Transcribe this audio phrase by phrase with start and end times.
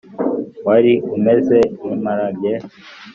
[0.65, 2.59] Wari umeze nk imparagee